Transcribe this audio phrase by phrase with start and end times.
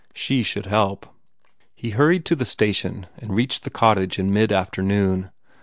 [0.15, 1.05] She should help.
[1.75, 5.29] He hurried to the station and reached the cottage in mid afternoon.